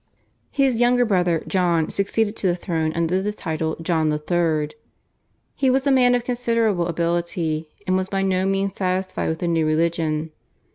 [0.49, 4.71] His younger brother John succeeded to the throne under the title John III.
[5.53, 9.47] He was a man of considerable ability, and was by no means satisfied with the
[9.47, 10.31] new religion.